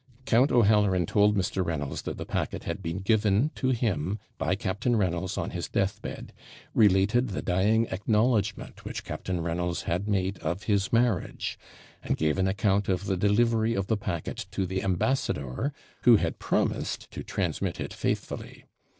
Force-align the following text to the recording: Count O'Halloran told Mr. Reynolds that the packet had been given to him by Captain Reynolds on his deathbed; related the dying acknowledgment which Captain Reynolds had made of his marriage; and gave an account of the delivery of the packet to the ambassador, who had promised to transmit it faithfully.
Count 0.25 0.51
O'Halloran 0.51 1.05
told 1.05 1.35
Mr. 1.37 1.63
Reynolds 1.63 2.01
that 2.01 2.17
the 2.17 2.25
packet 2.25 2.63
had 2.63 2.81
been 2.81 3.01
given 3.01 3.51
to 3.53 3.69
him 3.69 4.17
by 4.39 4.55
Captain 4.55 4.95
Reynolds 4.95 5.37
on 5.37 5.51
his 5.51 5.67
deathbed; 5.69 6.33
related 6.73 7.27
the 7.27 7.43
dying 7.43 7.85
acknowledgment 7.91 8.83
which 8.83 9.03
Captain 9.03 9.41
Reynolds 9.41 9.83
had 9.83 10.07
made 10.07 10.39
of 10.39 10.63
his 10.63 10.91
marriage; 10.91 11.59
and 12.01 12.17
gave 12.17 12.39
an 12.39 12.47
account 12.47 12.89
of 12.89 13.05
the 13.05 13.15
delivery 13.15 13.75
of 13.75 13.85
the 13.85 13.95
packet 13.95 14.47
to 14.49 14.65
the 14.65 14.81
ambassador, 14.81 15.71
who 16.01 16.15
had 16.15 16.39
promised 16.39 17.11
to 17.11 17.21
transmit 17.23 17.79
it 17.79 17.93
faithfully. 17.93 18.65